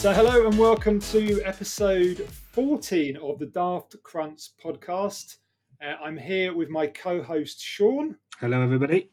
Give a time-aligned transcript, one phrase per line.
[0.00, 5.36] So, hello and welcome to episode 14 of the Daft Crunts podcast.
[5.84, 9.10] Uh, I'm here with my co host Sean, Hello, everybody.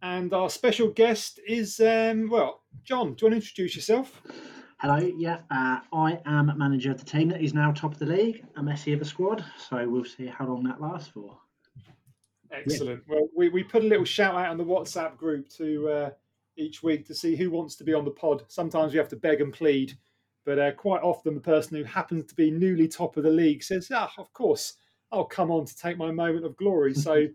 [0.00, 3.12] and our special guest is, um, well, John.
[3.12, 4.22] Do you want to introduce yourself?
[4.78, 8.06] Hello, yeah, uh, I am manager of the team that is now top of the
[8.06, 9.44] league, a Messi of a squad.
[9.58, 11.38] So we'll see how long that lasts for.
[12.50, 13.02] Excellent.
[13.06, 16.10] Well, we, we put a little shout out on the WhatsApp group to uh,
[16.56, 18.44] each week to see who wants to be on the pod.
[18.48, 19.96] Sometimes we have to beg and plead,
[20.44, 23.62] but uh, quite often the person who happens to be newly top of the league
[23.62, 24.74] says, "Ah, of course,
[25.10, 27.26] I'll come on to take my moment of glory." So,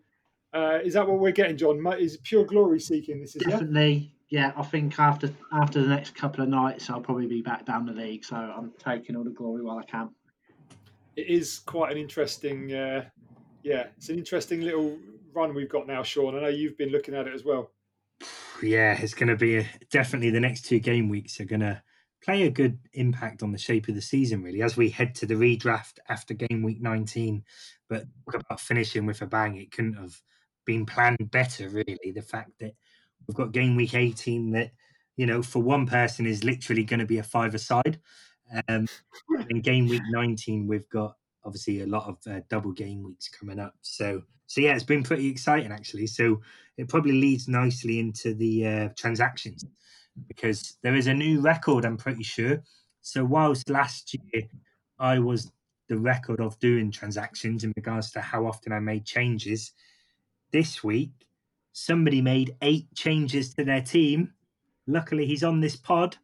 [0.54, 1.86] uh, is that what we're getting, John?
[2.00, 3.20] Is it pure glory seeking?
[3.20, 3.52] This is yeah.
[3.52, 4.54] Definitely, yeah.
[4.56, 7.94] I think after after the next couple of nights, I'll probably be back down the
[7.94, 8.24] league.
[8.24, 10.10] So I'm taking all the glory while I can.
[11.16, 13.06] It is quite an interesting, uh,
[13.64, 15.00] yeah, it's an interesting little
[15.34, 16.36] run we've got now, Sean.
[16.36, 17.72] I know you've been looking at it as well.
[18.62, 21.82] Yeah, it's going to be a, definitely the next two game weeks are going to
[22.24, 25.26] play a good impact on the shape of the season, really, as we head to
[25.26, 27.44] the redraft after game week 19.
[27.90, 30.20] But about finishing with a bang, it couldn't have
[30.66, 32.12] been planned better, really.
[32.14, 32.74] The fact that
[33.28, 34.72] we've got game week 18 that,
[35.16, 38.00] you know, for one person is literally going to be a five aside.
[38.68, 38.88] Um,
[39.50, 41.16] and game week 19, we've got
[41.48, 43.74] obviously a lot of uh, double game weeks coming up.
[43.82, 46.08] So, so yeah, it's been pretty exciting actually.
[46.08, 46.42] So
[46.78, 49.66] it probably leads nicely into the uh, transactions
[50.28, 51.86] because there is a new record.
[51.86, 52.62] I'm pretty sure.
[53.02, 54.44] So whilst last year
[55.00, 55.52] I was
[55.88, 59.72] the record of doing transactions in regards to how often I made changes,
[60.52, 61.12] this week
[61.72, 64.34] somebody made eight changes to their team.
[64.88, 66.18] Luckily, he's on this pod.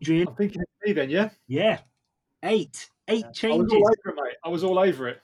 [0.00, 1.30] Adrian, I'm thinking it's me then, yeah.
[1.48, 1.78] yeah,
[2.44, 3.72] eight, eight I was changes.
[3.72, 4.36] all over it, mate.
[4.44, 5.20] I was all over it.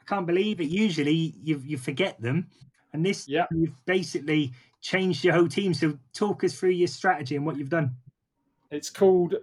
[0.00, 0.68] I can't believe it.
[0.68, 2.48] Usually you you forget them,
[2.92, 3.46] and this Yeah.
[3.50, 5.74] you've basically changed your whole team.
[5.74, 7.94] So talk us through your strategy and what you've done.
[8.70, 9.36] It's called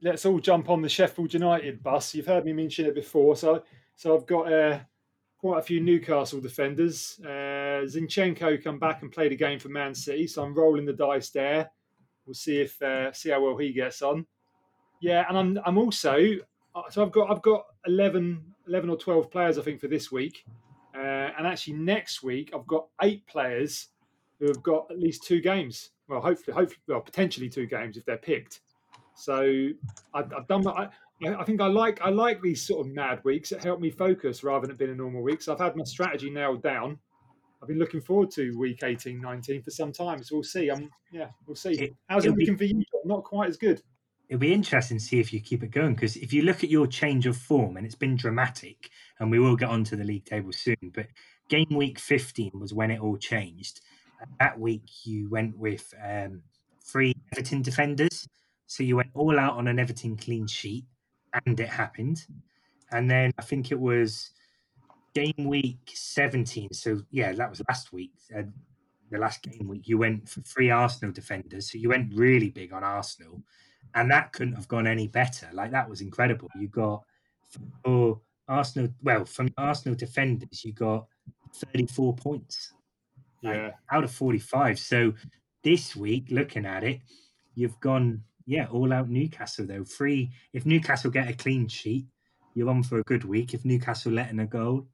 [0.00, 2.14] Let's All Jump on the Sheffield United bus.
[2.14, 3.36] You've heard me mention it before.
[3.36, 3.62] So,
[3.94, 4.80] so I've got uh,
[5.38, 7.20] quite a few Newcastle defenders.
[7.24, 10.92] Uh, Zinchenko come back and played a game for Man City, so I'm rolling the
[10.92, 11.70] dice there.
[12.26, 14.26] We'll see if uh, see how well he gets on.
[15.00, 16.16] Yeah, and I'm I'm also
[16.90, 20.44] so I've got I've got 11, 11 or twelve players I think for this week,
[20.94, 20.98] uh,
[21.36, 23.88] and actually next week I've got eight players
[24.38, 25.90] who have got at least two games.
[26.08, 28.60] Well, hopefully, hopefully, well, potentially two games if they're picked.
[29.14, 29.68] So
[30.14, 30.66] I've, I've done.
[30.66, 30.88] I,
[31.24, 33.52] I think I like I like these sort of mad weeks.
[33.52, 35.42] It help me focus rather than it being a normal week.
[35.42, 36.98] So I've had my strategy nailed down.
[37.62, 40.20] I've been looking forward to week 18, 19 for some time.
[40.24, 40.68] So we'll see.
[40.68, 41.74] Um, yeah, we'll see.
[41.74, 42.82] It- How's it be- looking for you?
[43.04, 43.80] Not quite as good.
[44.28, 46.70] It'll be interesting to see if you keep it going because if you look at
[46.70, 50.24] your change of form and it's been dramatic, and we will get onto the league
[50.24, 50.92] table soon.
[50.94, 51.06] But
[51.48, 53.80] game week 15 was when it all changed.
[54.40, 56.42] That week you went with um,
[56.82, 58.26] three Everton defenders,
[58.66, 60.84] so you went all out on an Everton clean sheet,
[61.44, 62.24] and it happened.
[62.90, 64.30] And then I think it was
[65.14, 66.72] game week 17.
[66.72, 68.12] So yeah, that was last week.
[68.36, 68.42] Uh,
[69.10, 71.70] the last game week, you went for three Arsenal defenders.
[71.70, 73.42] So you went really big on Arsenal,
[73.94, 75.48] and that couldn't have gone any better.
[75.52, 76.48] Like that was incredible.
[76.58, 77.02] You got
[77.84, 81.06] for Arsenal, well, from Arsenal defenders, you got
[81.72, 82.72] 34 points
[83.42, 84.78] Like, Yeah, out of 45.
[84.78, 85.14] So
[85.62, 87.00] this week, looking at it,
[87.54, 89.84] you've gone, yeah, all out Newcastle though.
[89.84, 92.06] Free if Newcastle get a clean sheet,
[92.54, 93.54] you're on for a good week.
[93.54, 94.86] If Newcastle let in a goal,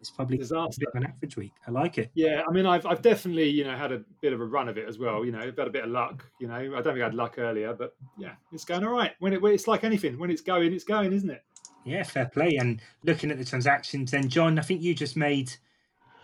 [0.00, 0.80] it's probably a disaster.
[0.80, 1.52] bit of an average week.
[1.66, 2.10] I like it.
[2.14, 4.78] Yeah, I mean, I've I've definitely you know had a bit of a run of
[4.78, 5.24] it as well.
[5.24, 6.24] You know, I've had a bit of luck.
[6.40, 9.12] You know, I don't think I had luck earlier, but yeah, it's going all right.
[9.18, 11.42] When it when it's like anything, when it's going, it's going, isn't it?
[11.84, 12.56] Yeah, fair play.
[12.60, 15.52] And looking at the transactions, then John, I think you just made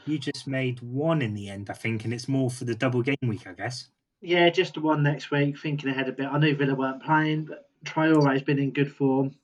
[0.06, 3.02] you just made one in the end, I think, and it's more for the double
[3.02, 3.88] game week, I guess.
[4.20, 5.58] Yeah, just the one next week.
[5.58, 6.26] Thinking ahead a bit.
[6.26, 9.34] I knew Villa weren't playing, but Traore's been in good form,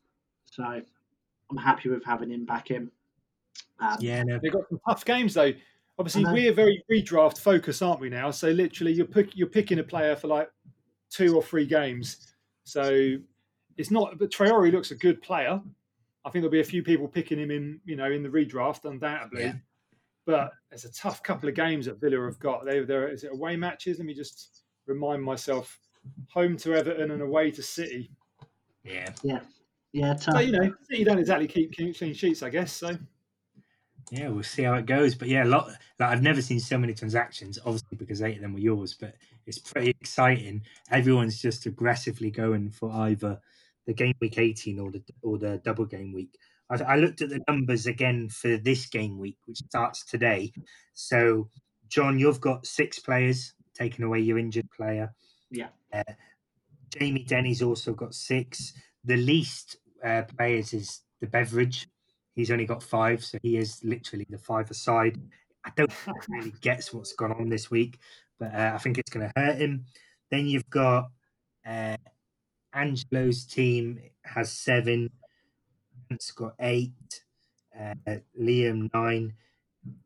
[0.47, 2.91] so I'm happy with having him back in.
[3.81, 5.53] Um, Yeah, no, They've got some tough games though.
[5.99, 8.31] Obviously, we're very redraft focused, aren't we now?
[8.31, 10.49] So literally, you're pick, you're picking a player for like
[11.11, 12.35] two or three games.
[12.65, 13.17] So
[13.77, 14.19] it's not.
[14.19, 15.61] But Traore looks a good player.
[16.25, 18.85] I think there'll be a few people picking him in, you know, in the redraft,
[18.85, 19.45] undoubtedly.
[19.45, 19.53] Yeah.
[20.27, 22.65] But it's a tough couple of games that Villa have got.
[22.65, 23.99] They, they're is it away matches?
[23.99, 25.79] Let me just remind myself:
[26.29, 28.11] home to Everton and away to City.
[28.85, 29.13] yeah.
[29.23, 29.41] yeah,
[29.93, 30.15] yeah.
[30.15, 30.35] tough.
[30.35, 32.73] So you know, City don't exactly keep clean clean sheets, I guess.
[32.73, 32.97] So
[34.11, 35.15] Yeah, we'll see how it goes.
[35.15, 35.69] But yeah, a lot
[35.99, 39.15] like I've never seen so many transactions, obviously because eight of them were yours, but
[39.47, 40.63] it's pretty exciting.
[40.91, 43.41] Everyone's just aggressively going for either
[43.87, 46.37] the game week 18 or the or the double game week.
[46.71, 50.53] I, I looked at the numbers again for this game week, which starts today.
[50.95, 51.49] So,
[51.89, 55.13] John, you've got six players taking away your injured player.
[55.51, 55.69] Yeah.
[55.93, 56.03] Uh,
[56.91, 58.73] Jamie Denny's also got six.
[59.05, 61.89] The least uh, players is the Beveridge.
[62.35, 65.21] He's only got five, so he is literally the five aside.
[65.65, 67.99] I don't think he really gets what's gone on this week,
[68.39, 69.85] but uh, I think it's going to hurt him.
[70.31, 71.11] Then you've got
[71.67, 71.97] uh,
[72.73, 75.11] Angelo's team has seven.
[76.11, 77.25] It's got eight.
[77.79, 77.95] Uh,
[78.41, 79.35] Liam nine.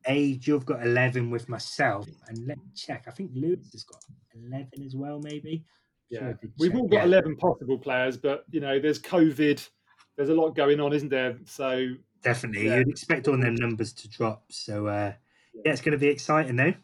[0.07, 3.05] Age, you've got eleven with myself, and let me check.
[3.09, 4.03] I think Lewis has got
[4.35, 5.65] eleven as well, maybe.
[6.11, 9.69] Yeah, Sure, we've all got Yeah, eleven possible players, but you know, there's COVID.
[10.17, 11.37] There's a lot going on, isn't there?
[11.45, 11.95] So
[12.25, 12.67] definitely.
[12.67, 12.79] Yeah.
[12.79, 14.45] You'd expect all them numbers to drop.
[14.51, 15.13] So uh,
[15.65, 16.75] yeah, it's going to be exciting though.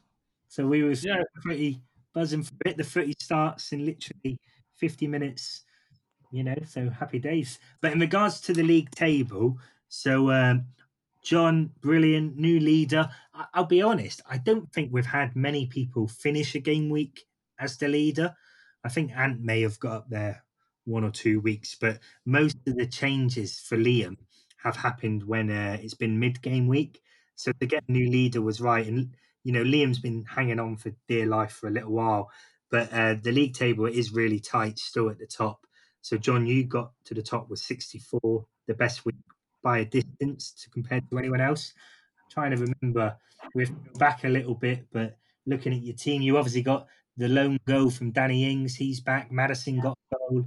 [0.49, 1.23] So we were Yeah.
[1.43, 1.81] pretty
[2.15, 2.77] buzzing for it.
[2.77, 4.39] The footy starts in literally
[4.77, 5.65] fifty minutes.
[6.33, 7.59] You know, so happy days.
[7.81, 9.59] But in regards to the league table,
[9.89, 10.67] so um,
[11.25, 13.11] John, brilliant new leader.
[13.35, 17.27] I- I'll be honest, I don't think we've had many people finish a game week
[17.59, 18.35] as the leader.
[18.85, 20.45] I think Ant may have got up there
[20.85, 24.17] one or two weeks, but most of the changes for Liam
[24.63, 27.01] have happened when uh, it's been mid game week.
[27.35, 28.87] So to get a new leader was right.
[28.87, 29.15] And,
[29.45, 32.31] you know, Liam's been hanging on for dear life for a little while,
[32.71, 35.67] but uh, the league table is really tight still at the top.
[36.03, 39.17] So, John, you got to the top with 64, the best week
[39.63, 41.73] by a distance to compare to anyone else.
[42.19, 43.17] I'm trying to remember,
[43.55, 45.17] we've back a little bit, but
[45.47, 46.87] looking at your team, you obviously got
[47.17, 48.77] the lone goal from Danny Ings.
[48.77, 49.31] He's back.
[49.31, 50.47] Maddison got a goal.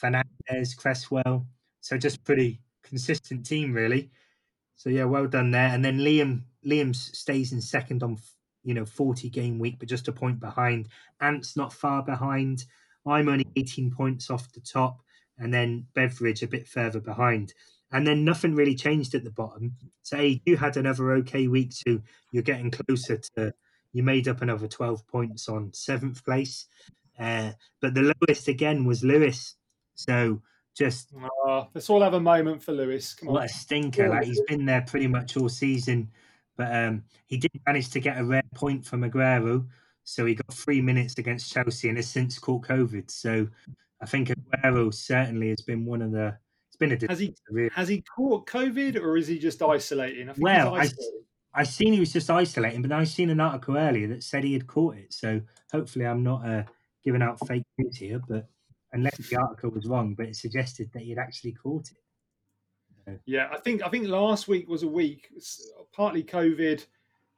[0.00, 1.46] Fernandes, Cresswell.
[1.80, 4.10] So just pretty consistent team, really.
[4.76, 5.68] So yeah, well done there.
[5.68, 8.18] And then Liam, Liam stays in second on
[8.64, 10.88] you know 40 game week, but just a point behind.
[11.20, 12.64] Ant's not far behind.
[13.06, 15.00] I'm only 18 points off the top,
[15.38, 17.54] and then Beveridge a bit further behind.
[17.90, 19.74] And then nothing really changed at the bottom.
[20.02, 22.02] So hey, you had another okay week too.
[22.32, 23.54] You're getting closer to.
[23.92, 26.66] You made up another 12 points on seventh place.
[27.18, 29.56] Uh, but the lowest again was Lewis.
[29.94, 30.42] So
[30.78, 31.12] just
[31.46, 33.14] uh, let's all have a moment for Lewis.
[33.14, 33.46] Come what on.
[33.46, 34.08] a stinker!
[34.08, 36.10] Like he's been there pretty much all season,
[36.56, 39.66] but um, he did manage to get a rare point from Aguero,
[40.04, 43.10] so he got three minutes against Chelsea and has since caught COVID.
[43.10, 43.48] So
[44.00, 46.36] I think Aguero certainly has been one of the.
[46.68, 47.70] It's been a Has he really.
[47.74, 50.28] has he caught COVID or is he just isolating?
[50.28, 51.14] I think Well, I- he's isolating.
[51.54, 54.52] I seen he was just isolating, but I seen an article earlier that said he
[54.52, 55.12] had caught it.
[55.12, 55.40] So
[55.72, 56.62] hopefully, I'm not uh,
[57.02, 58.46] giving out fake news here, but
[58.92, 63.20] unless the article was wrong, but it suggested that he'd actually caught it.
[63.24, 65.30] Yeah, I think I think last week was a week,
[65.92, 66.84] partly COVID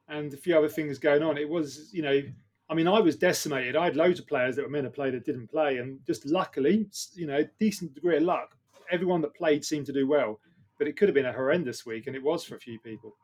[0.09, 1.37] and a few other things going on.
[1.37, 2.21] It was, you know,
[2.69, 3.75] I mean, I was decimated.
[3.75, 6.25] I had loads of players that were meant to play that didn't play, and just
[6.25, 8.57] luckily, you know, decent degree of luck.
[8.91, 10.39] Everyone that played seemed to do well,
[10.77, 13.15] but it could have been a horrendous week, and it was for a few people.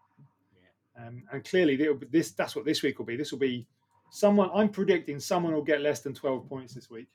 [0.97, 1.77] Um, and clearly,
[2.09, 3.17] this that's what this week will be.
[3.17, 3.67] This will be
[4.09, 4.49] someone.
[4.53, 7.07] I'm predicting someone will get less than 12 points this week.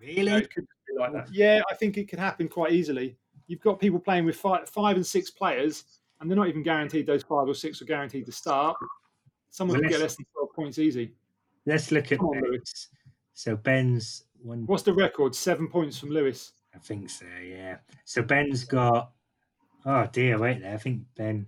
[0.00, 0.42] You know, Really?
[0.44, 1.32] it could be like that.
[1.32, 3.16] Yeah, I think it could happen quite easily.
[3.46, 5.84] You've got people playing with five, five and six players,
[6.20, 8.76] and they're not even guaranteed those five or six are guaranteed to start.
[9.50, 11.14] Someone Well, could get less than 12 points easy.
[11.66, 12.88] Let's look at Come on, Lewis.
[13.34, 14.66] So Ben's one.
[14.66, 15.34] What's the record?
[15.34, 16.52] Seven points from Lewis.
[16.74, 17.78] I think so, yeah.
[18.04, 19.12] So Ben's got
[19.84, 20.74] oh dear, wait there.
[20.74, 21.46] I think Ben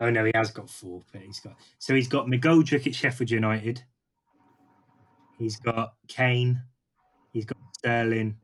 [0.00, 3.30] oh no, he has got four, but he's got so he's got McGoldrick at Sheffield
[3.30, 3.82] United.
[5.38, 6.60] He's got Kane,
[7.32, 8.36] he's got Sterling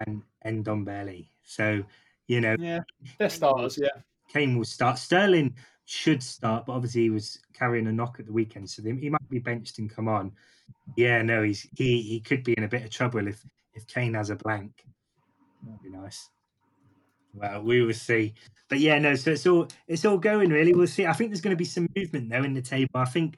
[0.00, 1.28] and Ndombele.
[1.44, 1.82] So,
[2.26, 2.80] you know, Yeah,
[3.18, 3.78] they're starters.
[3.80, 4.00] Yeah,
[4.32, 4.98] Kane will start.
[4.98, 9.10] Sterling should start, but obviously he was carrying a knock at the weekend, so he
[9.10, 10.32] might be benched and come on.
[10.96, 13.42] Yeah, no, he's he he could be in a bit of trouble if
[13.74, 14.84] if Kane has a blank.
[15.64, 16.28] That'd be nice.
[17.34, 18.34] Well, we will see.
[18.68, 20.74] But yeah, no, so it's all it's all going really.
[20.74, 21.06] We'll see.
[21.06, 22.90] I think there's going to be some movement though in the table.
[22.94, 23.36] I think,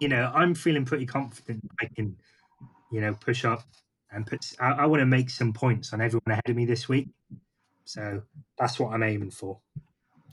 [0.00, 2.16] you know, I'm feeling pretty confident I can,
[2.92, 3.64] you know, push up
[4.14, 4.52] and put.
[4.60, 7.08] I, I want to make some points on everyone ahead of me this week.
[7.84, 8.22] So
[8.58, 9.58] that's what I'm aiming for.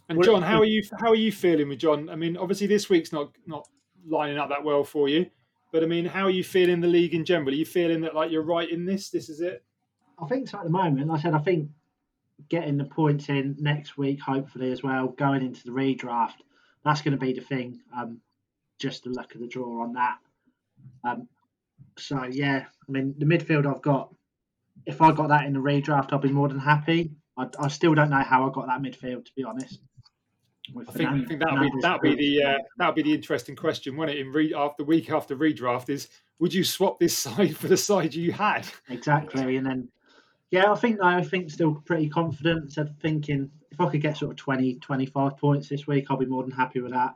[0.09, 0.83] and John, how are you?
[0.99, 2.09] How are you feeling with John?
[2.09, 3.67] I mean, obviously this week's not not
[4.07, 5.29] lining up that well for you,
[5.71, 7.49] but I mean, how are you feeling the league in general?
[7.49, 9.09] Are you feeling that like you're right in this?
[9.09, 9.63] This is it.
[10.21, 11.07] I think so at the moment.
[11.07, 11.69] Like I said I think
[12.49, 16.41] getting the points in next week, hopefully as well, going into the redraft,
[16.83, 17.79] that's going to be the thing.
[17.95, 18.19] Um,
[18.79, 20.17] just the luck of the draw on that.
[21.03, 21.27] Um,
[22.01, 24.13] so yeah, I mean the midfield I've got.
[24.85, 27.11] If I got that in the redraft, I'll be more than happy.
[27.37, 29.79] I, I still don't know how I got that midfield, to be honest.
[30.87, 33.95] I think, I think that'll be that'll be the uh, that'll be the interesting question,
[33.97, 34.17] won't it?
[34.17, 36.07] In re- after week after redraft, is
[36.39, 38.67] would you swap this side for the side you had?
[38.89, 39.89] Exactly, and then
[40.51, 42.73] yeah, I think I think still pretty confident.
[42.73, 46.25] So thinking if I could get sort of 20, 25 points this week, I'll be
[46.25, 47.15] more than happy with that.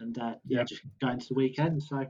[0.00, 0.64] And uh, yeah, Yeah.
[0.64, 1.82] just going to the weekend.
[1.82, 2.04] So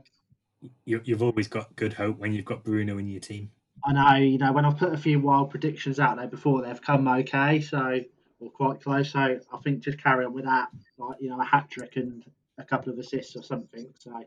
[0.85, 3.51] You, you've always got good hope when you've got Bruno in your team.
[3.85, 6.81] I know, you know, when I've put a few wild predictions out there before, they've
[6.81, 7.99] come okay, so
[8.39, 9.11] or quite close.
[9.11, 12.23] So I think just carry on with that, like you know, a hat trick and
[12.57, 13.87] a couple of assists or something.
[13.99, 14.23] So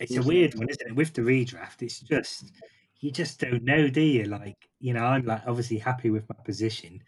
[0.00, 0.96] it's a weird one, isn't it?
[0.96, 2.52] With the redraft, it's just
[3.00, 4.24] you just don't know, do you?
[4.24, 7.02] Like, you know, I'm like obviously happy with my position,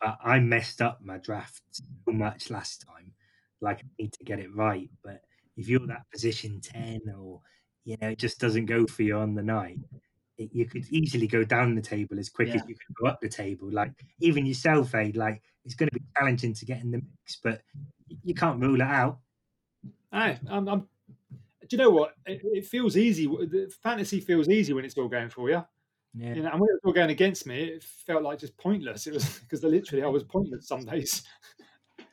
[0.00, 3.12] but I messed up my draft so much last time.
[3.60, 4.88] Like I need to get it right.
[5.02, 5.22] But
[5.56, 7.40] if you're that position ten or
[7.84, 9.78] you know, it just doesn't go for you on the night,
[10.38, 12.56] it, you could easily go down the table as quick yeah.
[12.56, 13.68] as you can go up the table.
[13.70, 17.36] Like even yourself, Aid, like it's going to be challenging to get in the mix,
[17.42, 17.62] but
[18.24, 19.18] you can't rule it out.
[20.12, 20.88] Aye, I'm, I'm
[21.68, 22.14] do you know what?
[22.26, 23.30] It, it, feels easy.
[23.82, 25.64] Fantasy feels easy when it's all going for you.
[26.14, 26.34] Yeah.
[26.34, 29.06] You know, and when it was all going against me, it felt like just pointless.
[29.06, 31.22] It was because literally I was pointless some days.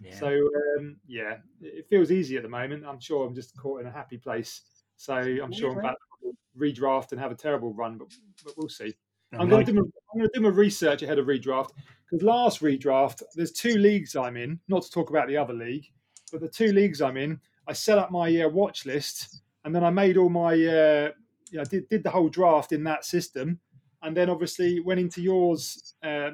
[0.02, 0.18] Yeah.
[0.18, 2.86] So um, yeah, it feels easy at the moment.
[2.86, 4.62] I'm sure I'm just caught in a happy place.
[5.00, 8.10] So I'm sure I'm about to redraft and have a terrible run, but,
[8.44, 8.94] but we'll see.
[9.32, 11.70] I'm, I'm, going to do my research ahead of redraft
[12.04, 14.60] because last redraft, there's two leagues I'm in.
[14.68, 15.86] Not to talk about the other league,
[16.34, 19.86] but the two leagues I'm in, I set up my uh, watch list and then
[19.86, 21.12] I made all my uh,
[21.50, 23.62] yeah, did did the whole draft in that system,
[24.02, 26.32] and then obviously went into yours uh,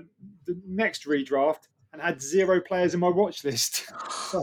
[0.47, 3.85] the next redraft and had zero players in my watch list.
[4.29, 4.41] so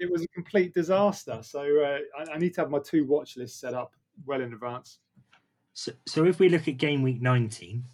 [0.00, 1.38] it was a complete disaster.
[1.42, 3.92] So uh, I, I, need to have my two watch lists set up
[4.24, 4.98] well in advance.
[5.74, 7.84] So, so if we look at game week 19,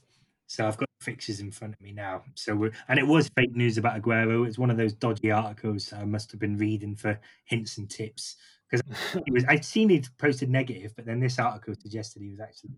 [0.46, 2.22] so I've got fixtures in front of me now.
[2.34, 4.46] So we're, and it was fake news about Aguero.
[4.46, 8.36] It's one of those dodgy articles I must have been reading for hints and tips
[8.70, 8.82] because
[9.26, 12.70] he was I'd seen he posted negative, but then this article suggested he was actually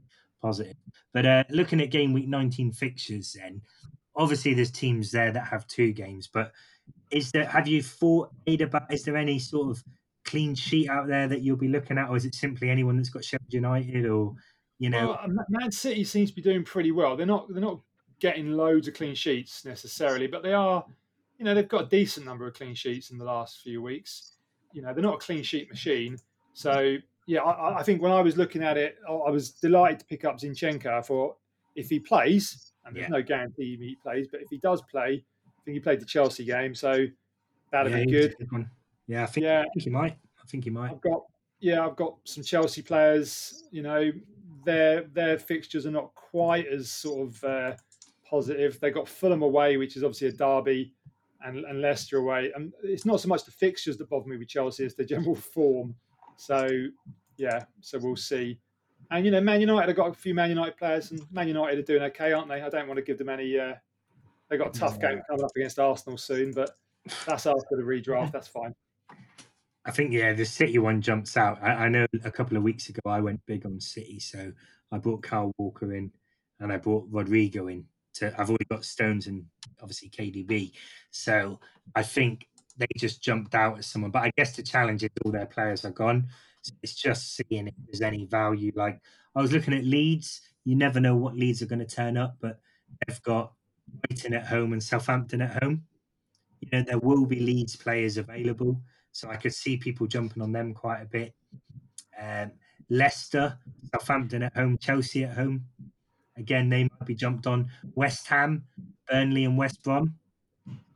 [0.43, 0.77] positive.
[1.13, 3.61] But uh, looking at game week 19 fixtures, then
[4.17, 6.53] obviously there's teams there that have two games, but
[7.11, 8.31] is there have you thought
[8.61, 9.85] about is there any sort of
[10.25, 13.11] clean sheet out there that you'll be looking at, or is it simply anyone that's
[13.11, 14.35] got Sheffield United or
[14.79, 15.17] you know?
[15.27, 17.17] Well, Man City seems to be doing pretty well.
[17.17, 17.81] They're not they're not
[18.21, 20.85] getting loads of clean sheets necessarily, but they are.
[21.39, 24.35] You know, they've got a decent number of clean sheets in the last few weeks
[24.75, 26.19] you know they're not a clean sheet machine.
[26.53, 30.05] So yeah, I, I, think when I was looking at it, I was delighted to
[30.05, 30.87] pick up Zinchenko.
[30.87, 31.37] I thought
[31.75, 33.17] if he plays, and there's yeah.
[33.17, 36.45] no guarantee he plays, but if he does play, I think he played the Chelsea
[36.45, 37.07] game, so
[37.71, 38.35] that'd yeah, be good.
[39.07, 39.61] Yeah, I think, yeah.
[39.61, 40.17] I think he might.
[40.43, 40.91] I think he might.
[40.91, 41.23] I've got
[41.61, 43.65] yeah, I've got some Chelsea players.
[43.71, 44.13] You know,
[44.65, 47.73] their their fixtures are not quite as sort of uh,
[48.29, 48.79] positive.
[48.81, 50.93] They got Fulham away, which is obviously a derby
[51.45, 52.53] and, and Leicester away.
[52.55, 55.35] And it's not so much the fixtures that bother me with Chelsea; it's the general
[55.55, 55.95] form.
[56.37, 56.69] So
[57.37, 58.59] yeah, so we'll see.
[59.15, 61.79] And you know, Man United have got a few Man United players, and Man United
[61.79, 62.61] are doing okay, aren't they?
[62.61, 63.57] I don't want to give them any.
[63.57, 63.75] Uh,
[64.51, 66.77] they got a tough game coming up against Arsenal soon, but
[67.25, 68.33] that's after the redraft.
[68.33, 68.75] That's fine.
[69.85, 71.63] I think yeah, the City one jumps out.
[71.63, 74.51] I, I, know a couple of weeks ago I went big on City, so
[74.91, 76.11] I brought Kyle Walker in
[76.59, 79.45] and I brought Rodrigo in to I've already got Stones and
[79.81, 80.73] obviously KDB.
[81.13, 81.61] So
[81.95, 84.11] I think they just jumped out as someone.
[84.11, 86.27] But I guess the challenge is all their players are gone.
[86.83, 88.73] It's just seeing if there's any value.
[88.75, 89.01] Like
[89.35, 90.41] I was looking at Leeds.
[90.65, 92.61] You never know what Leeds are going to turn up, but
[93.07, 93.53] they've got
[93.89, 95.85] Brighton at home and Southampton at home.
[96.61, 98.81] You know, there will be Leeds players available.
[99.13, 101.35] So I could see people jumping on them quite a bit.
[102.21, 102.53] Um,
[102.91, 103.59] Leicester,
[103.93, 105.65] Southampton at home, Chelsea at home.
[106.37, 107.69] Again, they might be jumped on.
[107.95, 108.65] West Ham,
[109.09, 110.15] Burnley, and West Brom.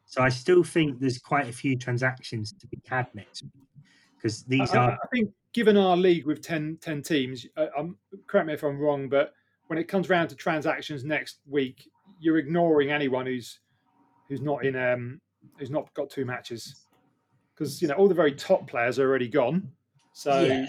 [0.05, 3.45] So I still think there's quite a few transactions to be had next
[4.17, 4.93] because these I, are.
[4.93, 7.97] I think, given our league with 10, 10 teams, uh, um,
[8.29, 9.33] correct me if I'm wrong, but
[9.67, 13.59] when it comes around to transactions next week, you're ignoring anyone who's
[14.29, 15.21] who's not in um
[15.59, 16.87] who's not got two matches
[17.55, 19.69] because you know all the very top players are already gone.
[20.13, 20.67] So yeah.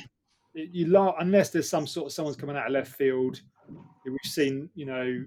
[0.54, 3.42] you unless there's some sort of someone's coming out of left field
[4.06, 5.24] We've seen, you know,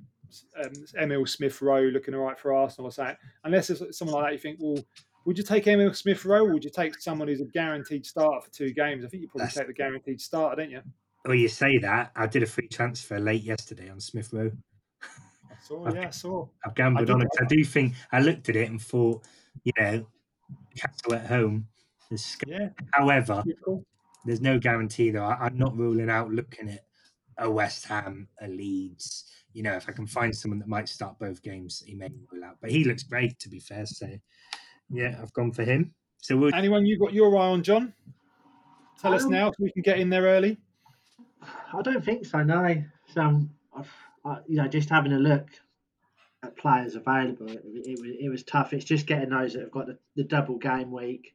[0.64, 3.16] um, Emil Smith Rowe looking all right for Arsenal or something.
[3.45, 4.83] Unless it's someone like that, you think, well,
[5.25, 8.41] would you take Emil Smith Rowe or would you take someone who's a guaranteed starter
[8.41, 9.05] for two games?
[9.05, 9.57] I think you probably That's...
[9.57, 10.81] take the guaranteed starter, don't you?
[11.25, 12.11] Well, you say that.
[12.17, 14.50] I did a free transfer late yesterday on Smith Rowe.
[15.02, 16.49] I saw, I've, yeah, I saw.
[16.67, 17.29] I've gambled on it.
[17.41, 19.25] I do think I looked at it and thought,
[19.62, 20.07] you know,
[20.76, 21.69] Castle at home.
[22.47, 22.69] Yeah.
[22.93, 23.87] However, cool.
[24.26, 25.25] there's no guarantee though.
[25.25, 26.85] I, I'm not ruling out looking at
[27.38, 29.31] a West Ham, a Leeds.
[29.55, 32.45] You know, if I can find someone that might start both games, he may rule
[32.45, 32.57] out.
[32.61, 33.87] But he looks great, to be fair.
[33.87, 34.09] So,
[34.93, 35.95] yeah, I've gone for him.
[36.19, 36.55] So, we'll...
[36.55, 37.93] anyone you got your eye on, John?
[39.01, 40.59] Tell um, us now so we can get in there early.
[41.43, 42.43] I don't think so.
[42.43, 42.83] No.
[43.13, 43.41] So,
[44.25, 45.49] I, you know, just having a look
[46.45, 48.73] at players available, it, it, was it was tough.
[48.73, 51.35] It's just getting those that have got the, the double game week.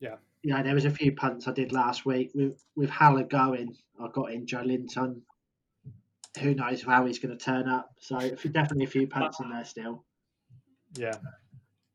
[0.00, 3.24] Yeah you know, there was a few punts I did last week with with Haller
[3.24, 3.74] going.
[3.98, 5.22] I got in Joelinton.
[6.40, 7.90] who knows how he's going to turn up.
[7.98, 10.04] So definitely a few punts in there still.
[10.96, 11.14] Yeah.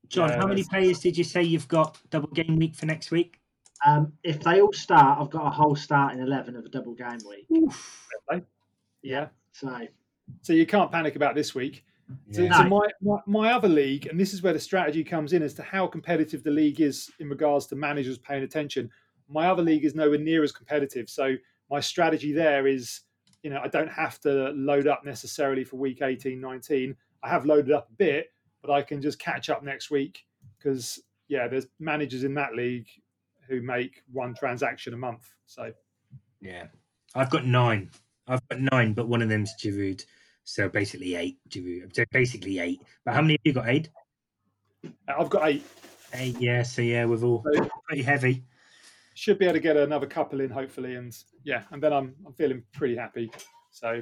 [0.09, 3.11] John, Yeah, how many players did you say you've got double game week for next
[3.11, 3.39] week?
[3.85, 7.19] Um, if they all start, I've got a whole starting eleven of a double game
[7.27, 7.47] week.
[9.01, 9.27] Yeah.
[9.53, 9.87] So
[10.41, 11.85] So you can't panic about this week.
[12.31, 12.57] So, Yeah.
[12.57, 12.69] so No.
[12.69, 15.63] my, my my other league, and this is where the strategy comes in as to
[15.63, 18.89] how competitive the league is in regards to managers paying attention.
[19.29, 21.07] My other league is nowhere near as competitive.
[21.07, 21.35] So
[21.69, 23.01] my strategy there is,
[23.43, 26.95] you know, I don't have to load up necessarily for week 18, 19.
[27.21, 30.25] I have loaded up a bit, but I can just catch up next week
[30.57, 32.87] because yeah, there's managers in that league
[33.47, 35.29] who make one transaction a month.
[35.45, 35.71] So
[36.41, 36.67] Yeah.
[37.15, 37.89] I've got nine.
[38.27, 40.03] I've got nine, but one of them's Giroud.
[40.43, 41.37] So basically eight.
[41.49, 41.95] Giroud.
[41.95, 42.81] So basically eight.
[43.05, 43.89] But how many have you got, Aid?
[44.85, 45.65] Uh, I've got eight.
[46.13, 46.63] Eight, yeah.
[46.63, 48.43] So yeah, we've all So pretty heavy.
[49.15, 52.33] should be able to get another couple in hopefully, and yeah, and then I'm I'm
[52.33, 53.31] feeling pretty happy.
[53.71, 54.01] So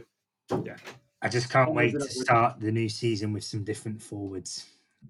[1.21, 4.65] I just can't wait to start the new season with some different forwards.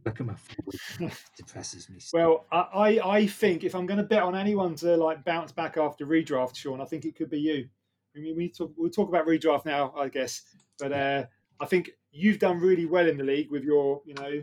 [0.05, 1.13] Look at my forward.
[1.37, 1.99] depresses me.
[2.13, 5.51] Well, I, I I think if I'm going to bet on anyone to like bounce
[5.51, 7.67] back after redraft, Sean, I think it could be you.
[8.15, 10.41] I mean, we talk, we'll talk about redraft now, I guess,
[10.79, 11.25] but uh,
[11.59, 14.41] I think you've done really well in the league with your, you know,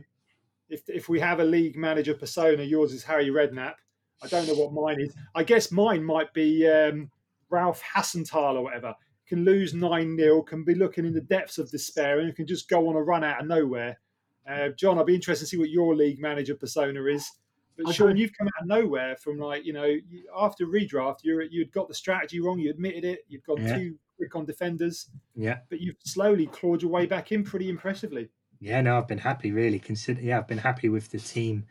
[0.68, 3.75] if if we have a league manager persona, yours is Harry Redknapp.
[4.23, 5.14] I don't know what mine is.
[5.35, 7.11] I guess mine might be um,
[7.50, 8.94] Ralph Hasenhüttl or whatever.
[9.26, 12.69] Can lose nine 0 can be looking in the depths of despair, and can just
[12.69, 13.99] go on a run out of nowhere.
[14.47, 17.31] Uh, John, I'd be interested to see what your league manager persona is.
[17.77, 19.96] But I Sean, you've come out of nowhere from like you know
[20.37, 22.59] after redraft, you you'd got the strategy wrong.
[22.59, 23.25] You admitted it.
[23.29, 23.79] You'd gone Yeah.
[23.79, 25.59] too quick on defenders, Yeah.
[25.70, 28.29] but you've slowly clawed your way back in pretty impressively.
[28.61, 29.79] Yeah, no, I've been happy really.
[29.81, 31.66] Consider yeah, I've been happy with the team.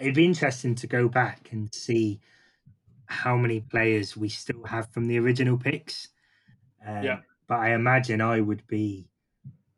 [0.00, 2.20] It'd be interesting to go back and see
[3.06, 6.08] how many players we still have from the original picks.
[6.86, 7.18] Um, Yeah.
[7.46, 9.06] But I imagine I would be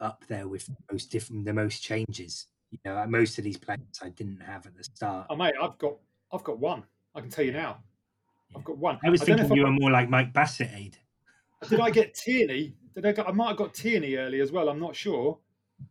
[0.00, 2.46] up there with the most different, the most changes.
[2.70, 5.26] You know, like most of these players I didn't have at the start.
[5.30, 5.94] Oh mate, I've got
[6.32, 6.84] I've got one.
[7.14, 7.78] I can tell you now.
[8.54, 8.98] I've got one.
[9.04, 10.96] I was don't thinking you I- were more like Mike Bassett aid.
[11.68, 12.74] Did I get Tierney?
[12.94, 14.68] Did I, get, I might have got Tierney early as well.
[14.68, 15.38] I'm not sure,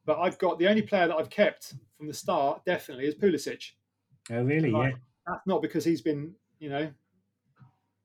[0.05, 3.71] but I've got the only player that I've kept from the start definitely is Pulisic.
[4.31, 4.71] Oh, really?
[4.71, 4.91] Right.
[4.93, 4.97] Yeah.
[5.27, 6.91] That's not because he's been, you know,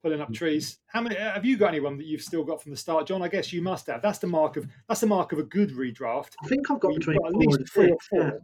[0.02, 0.34] pulling up mm-hmm.
[0.34, 0.78] trees.
[0.86, 1.68] How many uh, have you got?
[1.68, 3.22] Anyone that you've still got from the start, John?
[3.22, 4.02] I guess you must have.
[4.02, 6.30] That's the mark of that's the mark of a good redraft.
[6.42, 8.40] I think I've got between got at four least and three or four.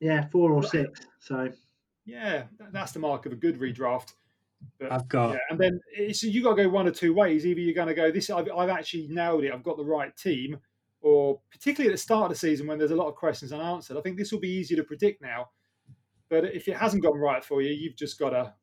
[0.00, 0.14] Yeah.
[0.14, 1.00] yeah, four or six.
[1.20, 1.48] So
[2.04, 4.14] Yeah, that's the mark of a good redraft.
[4.78, 7.44] But I've got yeah, and then it's you got to go one or two ways.
[7.46, 9.52] Either you're going to go this, I've, I've actually nailed it.
[9.52, 10.58] I've got the right team,
[11.00, 13.96] or particularly at the start of the season when there's a lot of questions unanswered.
[13.96, 15.48] I think this will be easy to predict now.
[16.30, 18.54] But if it hasn't gone right for you, you've just got to,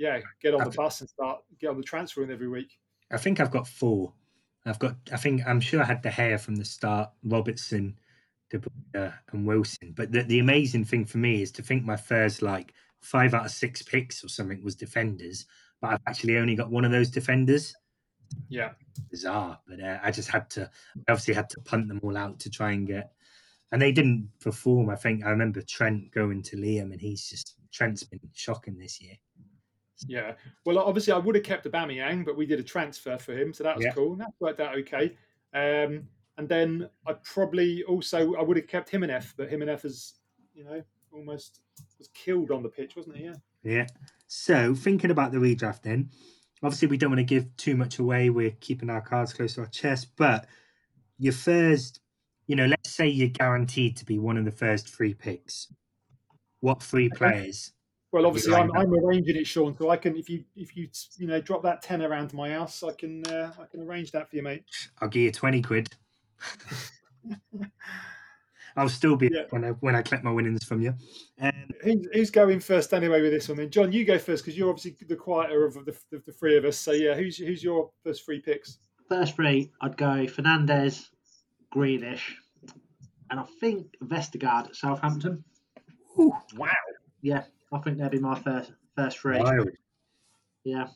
[0.00, 2.78] yeah, get on the I've- bus and start get on the transfer in every week.
[3.12, 4.14] I think I've got four.
[4.64, 4.96] I've got.
[5.12, 7.10] I think I'm sure I had the hair from the start.
[7.22, 7.98] Robertson,
[8.50, 9.92] De Bruyne, and Wilson.
[9.94, 13.44] But the, the amazing thing for me is to think my first like five out
[13.46, 15.46] of six picks or something was defenders,
[15.80, 17.74] but I've actually only got one of those defenders.
[18.48, 18.70] Yeah,
[19.10, 20.70] Bizarre, but uh, I just had to.
[21.08, 23.12] I obviously had to punt them all out to try and get.
[23.72, 24.90] And they didn't perform.
[24.90, 29.00] I think I remember Trent going to Liam, and he's just Trent's been shocking this
[29.00, 29.14] year.
[30.06, 30.34] Yeah.
[30.64, 33.64] Well, obviously I would have kept Aubameyang, but we did a transfer for him, so
[33.64, 33.92] that was Yeah.
[33.92, 34.12] cool.
[34.12, 35.16] And that worked out okay.
[35.52, 36.08] Um,
[36.38, 40.14] and then I probably also I would have kept Jimenez, but Jimenez is,
[40.54, 40.82] you know,
[41.12, 41.60] almost
[41.98, 43.24] was killed on the pitch, wasn't he?
[43.24, 43.34] Yeah.
[43.62, 43.86] Yeah.
[44.26, 46.10] So thinking about the redraft then,
[46.62, 48.30] obviously we don't want to give too much away.
[48.30, 50.46] We're keeping our cards close to our chest, but
[51.18, 52.00] your first,
[52.46, 55.72] you know, let's say you're guaranteed to be one of the first three picks.
[56.60, 57.72] What three players?
[58.12, 59.76] Well, obviously, I'm, I'm arranging it, Sean.
[59.78, 62.50] So I can, if you, if you, you know, drop that ten around to my
[62.50, 64.64] house, I can, uh, I can arrange that for you, mate.
[65.00, 65.88] I'll give you twenty quid.
[68.76, 69.44] I'll still be Yeah.
[69.50, 70.94] when I when I collect my winnings from you.
[71.40, 73.58] Um, Who's, who's going first anyway with this one?
[73.58, 76.56] Then, John, you go first because you're obviously the quieter of the, the, the three
[76.56, 76.78] of us.
[76.78, 78.78] So yeah, who's who's your first three picks?
[79.08, 81.06] first three, I'd go Fernandes,
[81.74, 82.20] Grealish,
[83.30, 85.42] and I think Vestergaard at Southampton.
[86.14, 86.70] whew, Wow.
[87.22, 87.42] Yeah,
[87.72, 89.38] I think that'd be my first first three.
[89.38, 89.68] wild.
[90.64, 90.88] Yeah,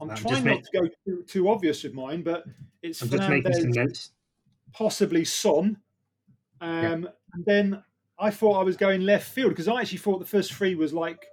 [0.00, 2.44] I'm I'm trying not make- to go too, too obvious with mine, but
[2.82, 4.10] it's I'm just making some Fernandes,
[4.72, 5.78] possibly Son,
[6.60, 7.82] um, and then
[8.18, 10.92] I thought I was going left field because I actually thought the first three was
[10.92, 11.26] like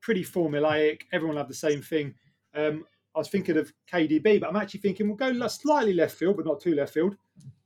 [0.00, 1.02] pretty formulaic.
[1.12, 2.14] Everyone had the same thing.
[2.54, 6.36] Um, I was thinking of KDB, but I'm actually thinking we'll go slightly left field,
[6.36, 7.16] but not too left field.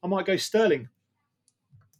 [0.03, 0.89] I might go Sterling.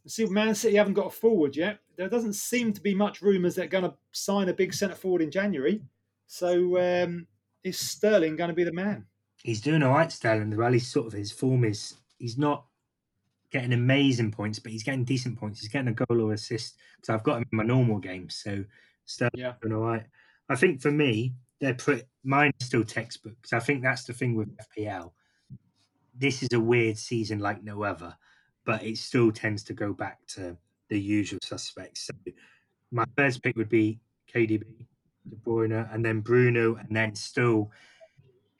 [0.07, 1.79] See, Man City haven't got a forward yet.
[1.95, 5.21] There doesn't seem to be much rumours they're going to sign a big centre forward
[5.21, 5.81] in January.
[6.27, 7.27] So um,
[7.63, 9.05] is Sterling going to be the man?
[9.41, 10.49] He's doing all right, Sterling.
[10.49, 12.65] The rally sort of his form is he's not
[13.51, 15.61] getting amazing points, but he's getting decent points.
[15.61, 18.35] He's getting a goal or assist because I've got him in my normal games.
[18.43, 18.63] So
[19.05, 19.53] Sterling Yeah.
[19.61, 20.05] doing all right.
[20.49, 24.13] I think for me, they're put mine is still textbook because I think that's the
[24.13, 25.13] thing with FPL.
[26.13, 28.15] This is a weird season like no other,
[28.65, 30.57] but it still tends to go back to
[30.89, 32.07] the usual suspects.
[32.07, 32.13] So
[32.91, 33.99] my first pick would be
[34.33, 34.63] KDB,
[35.29, 37.71] De Bruyne, and then Bruno, and then still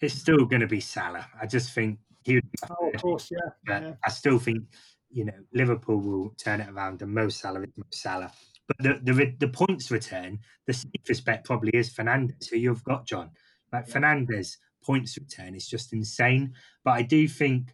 [0.02, 1.28] it's still going to be Salah.
[1.42, 3.50] I just think he would be Oh, of course, yeah.
[3.66, 3.94] but yeah.
[4.06, 4.64] I still think
[5.10, 8.32] you know Liverpool will turn it around, and Mo Salah is Mo Salah.
[8.68, 13.06] But the the the points return, the safest bet probably is Fernandes, who you've got,
[13.06, 13.30] John.
[13.72, 13.96] Like Yeah.
[13.96, 16.54] Fernandes points return is just insane.
[16.84, 17.74] But I do think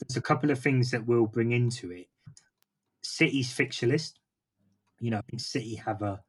[0.00, 2.08] there's a couple of things that we'll bring into it.
[3.02, 4.18] City's fixture list,
[4.98, 6.20] you know, I think City have a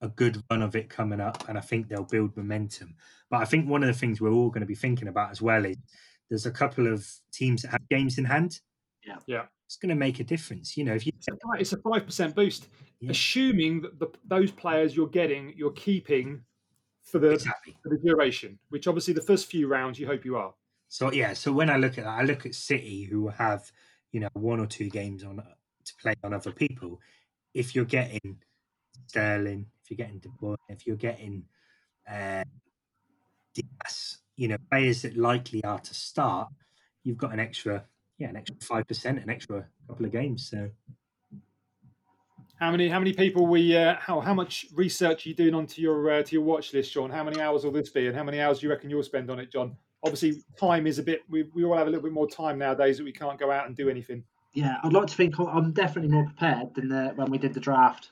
[0.00, 2.94] a good run of it coming up, and I think they'll build momentum.
[3.30, 5.42] But I think one of the things we're all going to be thinking about as
[5.42, 5.76] well is
[6.30, 8.60] there's a couple of teams that have games in hand.
[9.04, 9.16] Yeah.
[9.26, 9.46] Yeah.
[9.66, 10.76] It's going to make a difference.
[10.76, 12.68] You know, if you It's a fi- It's a five percent boost,
[13.00, 13.10] Yeah.
[13.10, 16.42] assuming that the, those players you're getting, you're keeping
[17.02, 17.76] for the exactly.
[17.82, 18.56] for the duration.
[18.68, 20.54] Which obviously the first few rounds you hope you are.
[20.88, 23.70] So yeah, so when I look at that, I look at City who have
[24.12, 27.00] you know one or two games on to play on other people.
[27.54, 28.38] If you're getting
[29.06, 31.44] Sterling, if you're getting De Bruyne, if you're getting
[32.10, 32.44] uh,
[33.54, 36.48] Dias, you know players that likely are to start,
[37.04, 37.84] you've got an extra
[38.18, 40.48] yeah an extra five percent, an extra couple of games.
[40.48, 40.70] So
[42.60, 45.80] How many how many people we uh, how how much research are you doing onto
[45.82, 47.10] your uh, to your watch list, Sean?
[47.10, 49.30] How many hours will this be, and how many hours do you reckon you'll spend
[49.30, 49.76] on it, John?
[50.04, 51.22] Obviously, time is a bit.
[51.28, 53.66] We, we all have a little bit more time nowadays that we can't go out
[53.66, 54.24] and do anything.
[54.54, 57.60] Yeah, I'd like to think I'm definitely more prepared than the, when we did the
[57.60, 58.10] draft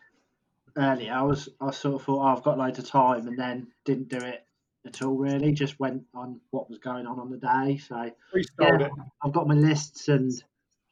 [0.76, 1.12] earlier.
[1.12, 4.08] I was I sort of thought oh, I've got loads of time and then didn't
[4.08, 4.44] do it
[4.86, 5.16] at all.
[5.16, 7.78] Really, just went on what was going on on the day.
[7.78, 8.10] So
[8.60, 8.88] Yeah.
[9.22, 10.32] I've got my lists and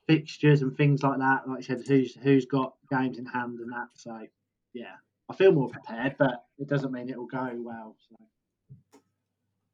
[0.07, 1.49] fixtures and things like that.
[1.49, 3.89] Like I said, who's who's got games in hand and that.
[3.95, 4.27] So
[4.73, 4.95] yeah,
[5.29, 7.97] I feel more prepared, but it doesn't mean it will go well.
[8.09, 8.17] So.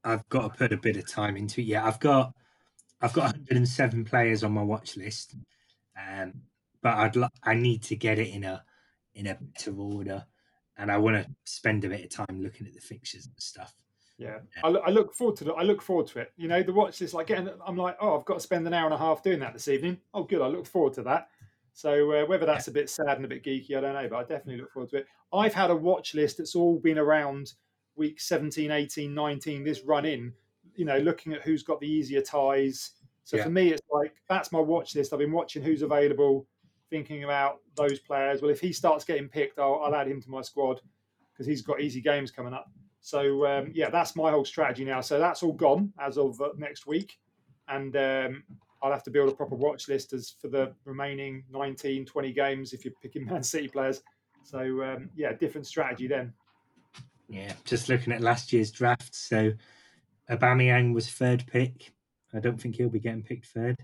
[0.04, 1.64] I've got to put a bit of time into it.
[1.64, 2.32] Yeah, I've got
[3.02, 5.34] I've got 107 players on my watch list,
[5.98, 6.32] um,
[6.82, 8.64] but I'd li- I need to get it in a
[9.14, 10.24] in a better order,
[10.78, 13.74] and I want to spend a bit of time looking at the fixtures and stuff.
[14.18, 15.54] Yeah, I, look- I look forward to it.
[15.56, 16.32] I look forward to it.
[16.36, 17.48] You know, the watch list, like getting.
[17.66, 19.68] I'm like, oh, I've got to spend an hour and a half doing that this
[19.68, 19.98] evening.
[20.12, 20.42] Oh, good.
[20.42, 21.28] I look forward to that.
[21.72, 24.16] So uh, whether that's a bit sad and a bit geeky, I don't know, but
[24.16, 25.06] I definitely look forward to it.
[25.32, 27.52] I've had a watch list that's all been around
[27.96, 30.32] week 17, 18, 19, this run in.
[30.74, 32.92] You know, looking at who's got the easier ties.
[33.24, 33.44] So Yeah.
[33.44, 35.12] for me, it's like that's my watch list.
[35.12, 36.46] I've been watching who's available,
[36.88, 38.42] thinking about those players.
[38.42, 40.80] Well, if he starts getting picked, I'll, I'll add him to my squad
[41.32, 42.70] because he's got easy games coming up.
[43.00, 45.00] So um, yeah, that's my whole strategy now.
[45.00, 47.18] So that's all gone as of uh, next week,
[47.68, 48.44] and um,
[48.82, 52.72] I'll have to build a proper watch list as for the remaining 19, 20 games
[52.72, 54.02] if you're picking Man City players.
[54.42, 56.32] So um, yeah, different strategy then.
[57.30, 59.14] Yeah, just looking at last year's draft.
[59.14, 59.52] So
[60.30, 61.92] Aubameyang was third pick.
[62.34, 63.76] I don't think he'll be getting picked third.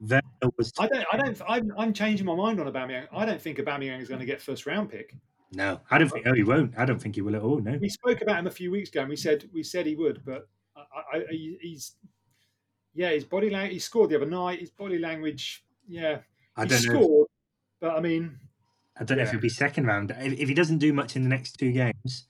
[0.00, 0.22] Werner
[0.56, 3.06] was I don't, I don't, I'm, I'm changing my mind on Aubameyang.
[3.12, 5.14] I don't think Aubameyang is going to get first round pick.
[5.52, 5.80] no.
[5.90, 6.26] I don't think.
[6.26, 6.72] Oh, he won't.
[6.78, 7.58] I don't think he will at all.
[7.60, 7.76] No.
[7.80, 10.22] We spoke about him a few weeks ago, and we said we said he would,
[10.24, 11.96] but I, I, he- he's
[12.94, 13.72] yeah, his body language.
[13.74, 14.60] He scored the other night.
[14.60, 16.18] His body language, yeah,
[16.56, 17.00] I don't know.
[17.02, 17.28] scored,
[17.80, 18.38] but I mean,
[18.98, 20.10] I don't know if he'll be second round.
[20.18, 22.26] If, if he doesn't do much in the next two games,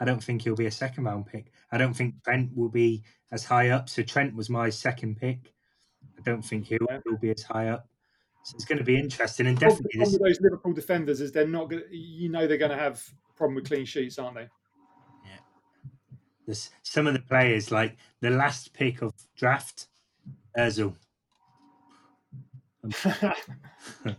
[0.00, 1.52] I don't think he'll be a second round pick.
[1.72, 3.88] I don't think Trent will be as high up.
[3.88, 5.52] So Trent was my second pick.
[6.18, 6.78] I don't think he'll,
[7.20, 7.88] be as high up.
[8.44, 10.38] So it's going to be interesting and the problem definitely this.
[10.38, 11.82] those Liverpool defenders is they're not going.
[11.82, 13.02] to You know, they're going to have
[13.36, 14.48] problem with clean sheets, aren't they?
[15.24, 15.40] Yeah.
[16.46, 19.88] This some of the players like the last pick of draft,
[20.56, 20.94] Özil.
[22.84, 22.92] Um,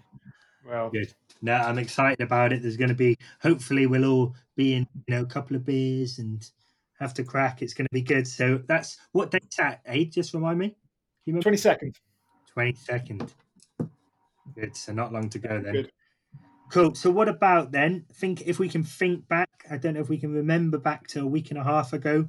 [0.68, 1.13] well, Good.
[1.41, 2.62] No, I'm excited about it.
[2.62, 6.19] There's going to be hopefully we'll all be in you know a couple of beers
[6.19, 6.45] and
[6.99, 7.62] have to crack.
[7.62, 8.28] It's going to be good.
[8.28, 9.82] So that's what date's that?
[9.88, 10.75] Aid, just remind me.
[11.41, 11.95] Twenty second.
[12.52, 13.34] Twenty second.
[14.56, 14.75] Good.
[14.75, 15.73] So not long to go then.
[15.73, 15.91] Good.
[16.71, 16.93] Cool.
[16.93, 18.06] So what about then?
[18.13, 19.49] Think if we can think back.
[19.71, 22.28] I don't know if we can remember back to a week and a half ago,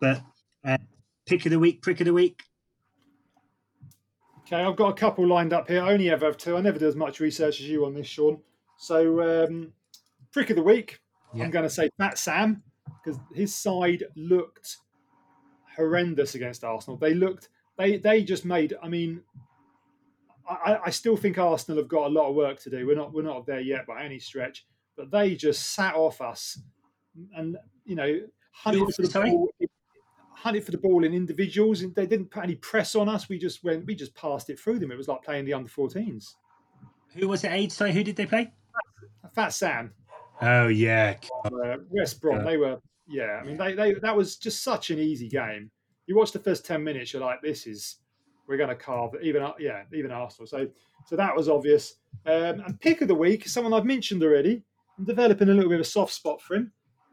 [0.00, 0.22] but
[0.64, 0.78] uh,
[1.26, 2.42] pick of the week, prick of the week.
[4.52, 5.82] Okay, I've got a couple lined up here.
[5.82, 6.58] I only ever have two.
[6.58, 8.38] I never do as much research as you on this, Sean.
[8.76, 9.72] So, um,
[10.30, 11.00] prick of the week,
[11.32, 11.44] Yeah.
[11.44, 12.62] I'm going to say Fat Sam
[13.02, 14.76] because his side looked
[15.74, 16.98] horrendous against Arsenal.
[16.98, 18.74] They looked, they they just made.
[18.82, 19.22] I mean,
[20.46, 22.86] I, I still think Arsenal have got a lot of work to do.
[22.86, 24.66] We're not we're not there yet by any stretch,
[24.98, 26.58] but they just sat off us,
[27.34, 29.30] and you know, hunted for the Sorry?
[29.30, 29.48] ball.
[30.42, 33.28] Hunted for the ball in individuals, and they didn't put any press on us.
[33.28, 34.90] We just went, we just passed it through them.
[34.90, 36.34] It was like playing the under 14s.
[37.14, 37.52] Who was it?
[37.52, 37.70] Age?
[37.70, 38.50] Sorry, who did they play?
[39.34, 39.92] Fat Sam,
[40.42, 42.38] Oh yeah, uh, West Brom.
[42.38, 42.44] Yeah.
[42.44, 43.40] They were, yeah.
[43.40, 45.70] I mean, they, they that was just such an easy game.
[46.06, 47.98] You watch the first ten minutes, you're like, this is
[48.48, 49.12] we're going to carve.
[49.22, 50.48] Even yeah, even Arsenal.
[50.48, 50.66] So
[51.06, 51.94] so that was obvious.
[52.26, 54.62] Um, and pick of the week, someone I've mentioned already.
[54.98, 56.72] I'm developing a little bit of a soft spot for him.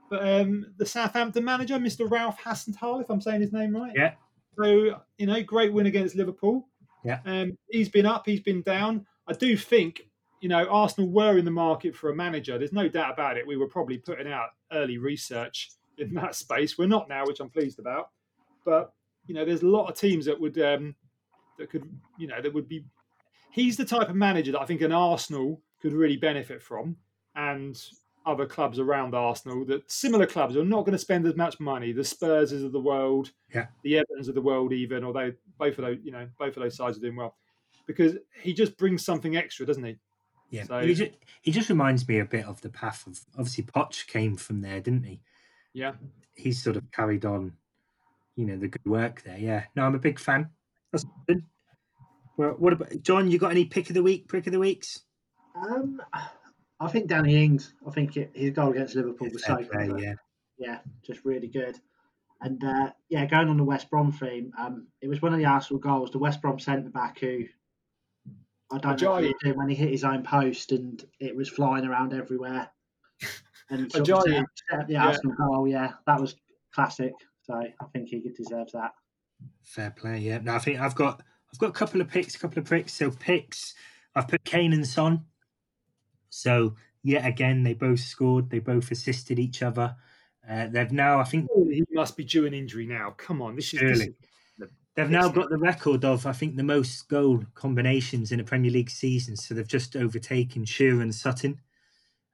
[0.09, 2.09] But um, the Southampton manager, Mr.
[2.09, 3.93] Ralph Hasenhüttl, if I'm saying his name right.
[3.95, 4.13] Yeah.
[4.57, 6.67] So you know, great win against Liverpool.
[7.03, 7.19] Yeah.
[7.25, 9.05] Um, he's been up, he's been down.
[9.27, 10.09] I do think
[10.41, 12.57] you know, Arsenal were in the market for a manager.
[12.57, 13.45] There's no doubt about it.
[13.45, 16.77] We were probably putting out early research in that space.
[16.77, 18.09] We're not now, which I'm pleased about.
[18.65, 18.93] But
[19.25, 20.95] you know, there's a lot of teams that would um,
[21.57, 21.83] that could,
[22.17, 22.85] you know, that would be.
[23.51, 26.97] He's the type of manager that I think an Arsenal could really benefit from,
[27.35, 27.79] and
[28.29, 31.91] other clubs around Arsenal that similar clubs are not going to spend as much money.
[31.91, 33.67] The Spurses of the world, Yeah.
[33.83, 36.75] the Evertons of the world, even although both of those, you know, both of those
[36.75, 37.35] sides are doing well,
[37.87, 39.97] because he just brings something extra, doesn't he?
[40.51, 41.11] Yeah, So- he, just,
[41.41, 44.79] he just reminds me a bit of the path of obviously Poch came from there,
[44.79, 45.21] didn't he?
[45.73, 45.93] Yeah.
[46.35, 47.53] He's sort of carried on,
[48.35, 49.37] you know, the good work there.
[49.37, 50.49] Yeah, no, I'm a big fan.
[50.91, 51.43] That's good.
[52.37, 53.29] Well, what about John?
[53.29, 54.27] You got any pick of the week?
[54.29, 55.01] Pick of the weeks?
[55.55, 56.01] Um,
[56.79, 57.73] I think Danny Ings.
[57.85, 59.99] I think it, his goal against Liverpool was so Fair good.
[60.01, 60.13] yeah,
[60.57, 61.77] yeah, just really good.
[62.41, 65.45] And uh, yeah, going on the West Brom theme, um, it was one of the
[65.45, 66.11] Arsenal goals.
[66.11, 67.43] The West Brom centre back who
[68.71, 71.49] I don't know what he did when he hit his own post and it was
[71.49, 72.69] flying around everywhere.
[73.71, 74.23] And sort of Ajayi.
[74.31, 75.05] set, up- set up the Yeah.
[75.05, 75.67] Arsenal goal.
[75.67, 76.35] Yeah, that was
[76.73, 77.13] classic.
[77.43, 78.93] So I think he deserves that.
[79.63, 80.17] fair play.
[80.17, 81.21] Yeah, no, I think I've got
[81.53, 82.93] I've got a couple of picks, a couple of pricks.
[82.93, 83.75] So picks,
[84.15, 85.25] I've put Kane and Son.
[86.29, 88.49] So yet again, they both scored.
[88.49, 89.95] They both assisted each other.
[90.49, 93.13] Uh, they've now, I think, Surely he must be due an injury now.
[93.17, 94.09] Come on, this is, this is
[94.95, 98.71] They've now got the record of, I think, the most goal combinations in a Premier
[98.71, 99.37] League season.
[99.37, 101.61] So they've just overtaken Shearer and Sutton.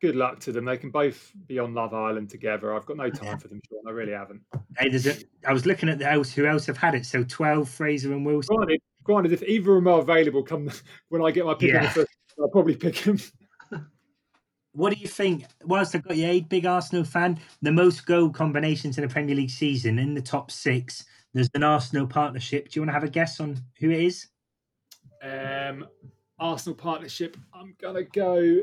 [0.02, 0.66] good luck to them.
[0.66, 2.74] They can both be on Love Island together.
[2.74, 3.82] I've got no time for them, Sean.
[3.88, 4.42] I really haven't.
[4.80, 5.16] Hey, there's a,
[5.48, 7.06] I was looking at the else who else have had it.
[7.06, 8.56] So 12, Fraser and Wilson.
[8.56, 10.72] Granted, granted, if either of them are available, come
[11.10, 11.84] when I get my pick Yeah.
[11.84, 13.20] the first, I'll probably pick him.
[14.76, 15.46] What do you think?
[15.64, 19.34] Whilst I've got you, Aid, big Arsenal fan, the most goal combinations in a Premier
[19.34, 22.68] League season in the top six, there's an Arsenal partnership.
[22.70, 24.28] Do you want to have a guess on who it is?
[25.24, 25.88] Um,
[26.40, 27.38] Arsenal partnership.
[27.54, 28.62] I'm gonna go.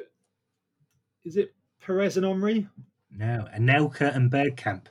[1.24, 2.68] Is it Pires and Henry?
[3.10, 4.86] No, Anelka and Bergkamp.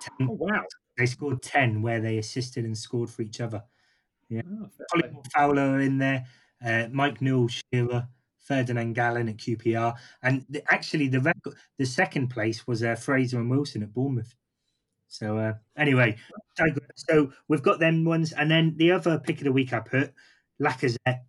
[0.00, 0.64] Ten, Oh wow!
[0.98, 3.62] they scored 10 where they assisted and scored for each other.
[4.32, 4.86] Oh, fair.
[4.92, 6.26] Colin Fowler in there,
[6.64, 8.08] uh, Mike Newell, Shearer,
[8.46, 13.38] Ferdinand Gallen at QPR, and the, actually the record, the second place was uh, Fraser
[13.40, 14.34] and Wilson at Bournemouth.
[15.08, 16.16] So uh, anyway,
[16.94, 20.12] so we've got them ones, and then the other pick of the week I put
[20.62, 21.20] Lacazette.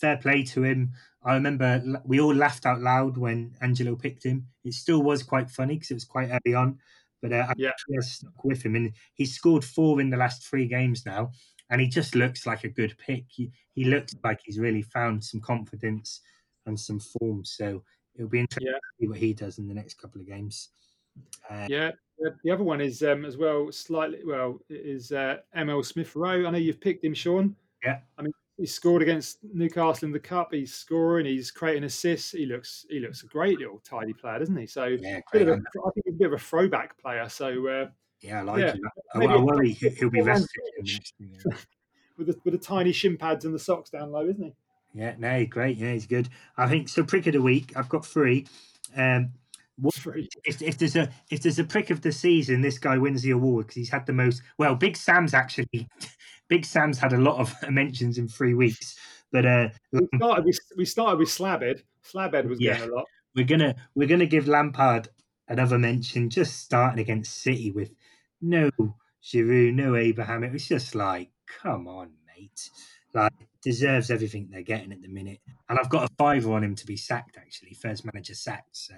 [0.00, 0.92] Fair play to him.
[1.22, 4.46] I remember we all laughed out loud when Angelo picked him.
[4.64, 6.78] It still was quite funny because it was quite early on,
[7.20, 7.68] but uh, I Yeah.
[7.70, 11.32] actually stuck with him, and he's scored four in the last three games now
[11.70, 13.26] and he just looks like a good pick.
[13.28, 16.20] He, he looks like he's really found some confidence
[16.66, 17.44] and some form.
[17.44, 17.82] So
[18.14, 18.78] it'll be interesting Yeah.
[18.78, 20.70] to see what he does in the next couple of games.
[21.50, 21.92] Uh, Yeah.
[22.18, 24.20] the- The other one is um, as well slightly.
[24.24, 26.46] Well, is uh, Emil Smith Rowe.
[26.46, 27.56] I know you've picked him, Sean.
[27.84, 28.00] Yeah.
[28.18, 30.52] I mean, he scored against Newcastle in the cup.
[30.52, 31.24] He's scoring.
[31.24, 32.32] He's creating assists.
[32.32, 32.84] He looks.
[32.90, 34.66] He looks a great little tidy player, doesn't he?
[34.66, 34.84] So.
[34.84, 35.42] yeah, Bit great.
[35.42, 35.52] of a,
[35.86, 37.26] I think he's a bit of a throwback player.
[37.30, 37.88] So uh,
[38.20, 38.72] yeah, I like yeah.
[38.72, 38.80] him.
[39.14, 41.44] I, I worry he- he'll be rested in the next few games.
[42.18, 44.54] with the, with the tiny shin pads and the socks down low, isn't he?
[44.92, 45.76] Yeah, no, great.
[45.76, 46.28] Yeah, he's good.
[46.56, 47.04] I think so.
[47.04, 47.72] Prick of the week.
[47.76, 48.46] I've got three.
[48.96, 49.30] Um,
[49.76, 49.94] what,
[50.44, 53.30] if, if there's a if there's a prick of the season, this guy wins the
[53.30, 54.42] award because he's had the most.
[54.58, 55.88] Well, Big Sam's actually.
[56.48, 58.98] Big Sam's had a lot of mentions in three weeks,
[59.30, 61.82] but uh, We started with we started with Slabhead.
[62.04, 62.74] Slabhead was Yeah.
[62.74, 63.06] getting a lot.
[63.36, 65.08] we're gonna we're gonna give Lampard
[65.46, 66.28] another mention.
[66.28, 67.92] Just starting against City with
[68.42, 68.70] no
[69.22, 70.42] Giroud, no Abraham.
[70.42, 71.30] It was just like,
[71.62, 72.68] come on, mate.
[73.14, 75.40] Like deserves everything they're getting at the minute.
[75.68, 77.36] And I've got a fiver on him to be sacked.
[77.36, 78.76] Actually, first manager sacked.
[78.76, 78.94] So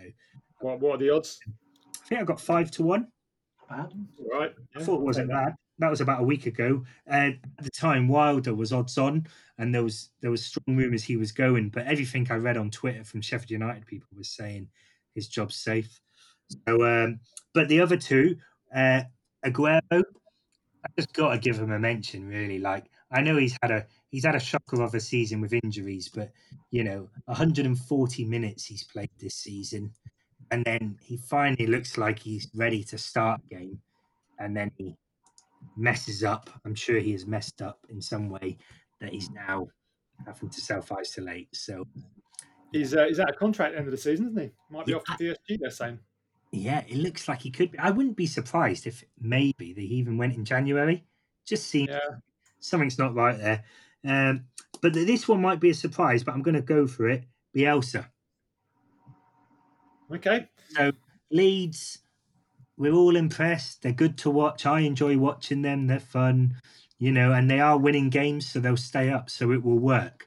[0.61, 1.40] What, what are the odds?
[1.46, 3.09] I think I've got five to one.
[3.68, 3.92] Bad.
[4.18, 4.55] All right.
[4.77, 5.55] I thought it wasn't bad.
[5.79, 6.85] That was about a week ago.
[7.11, 9.27] Uh, at the time, Wilder was odds on,
[9.59, 11.70] and there was there was strong rumours he was going.
[11.70, 14.68] But everything I read on Twitter from Sheffield United people was saying
[15.14, 16.01] his job's safe.
[16.68, 17.20] So, um,
[17.55, 18.37] but the other two,
[18.75, 19.03] uh,
[19.44, 22.29] Aguero, I just got to give him a mention.
[22.29, 25.53] Really, like I know he's had a he's had a shocker of a season with
[25.53, 26.31] injuries, but
[26.70, 29.92] you know, 140 minutes he's played this season,
[30.53, 33.81] and then he finally looks like he's ready to start a game,
[34.38, 34.94] and then he
[35.77, 36.51] messes up.
[36.64, 38.59] I'm sure he has messed up in some way
[39.01, 39.66] that he's now
[40.27, 41.48] having to self isolate.
[41.57, 41.85] So
[42.72, 44.51] He's uh, he's out of contract the end of the season, isn't he?
[44.70, 44.98] Might be Yeah.
[44.98, 45.59] off to PSG.
[45.61, 45.98] They're saying.
[46.53, 47.79] Yeah, it looks like he could be.
[47.79, 51.05] I wouldn't be surprised if maybe they even went in January.
[51.46, 51.98] Just seems Yeah.
[52.61, 53.64] something's not right there.
[54.06, 54.44] Um,
[54.80, 57.24] but this one might be a surprise, but I'm going to go for it.
[57.56, 58.06] Bielsa.
[60.12, 60.48] Okay.
[60.70, 60.92] So
[61.30, 61.98] Leeds,
[62.76, 63.82] we're all impressed.
[63.82, 64.66] They're good to watch.
[64.66, 65.86] I enjoy watching them.
[65.86, 66.56] They're fun,
[66.98, 70.26] you know, and they are winning games, so they'll stay up, so it will work.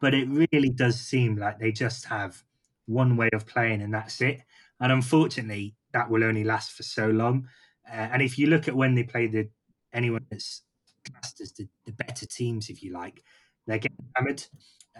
[0.00, 2.42] But it really does seem like they just have
[2.86, 4.40] one way of playing, and that's it.
[4.80, 7.48] And unfortunately, that will only last for so long.
[7.86, 9.48] Uh, and if you look at when they play the
[9.92, 10.62] anyone that's
[11.04, 13.22] classed as the, the better teams, if you like,
[13.66, 14.44] they're getting hammered.